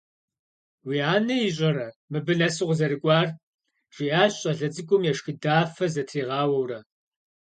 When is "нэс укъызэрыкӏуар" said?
2.39-3.27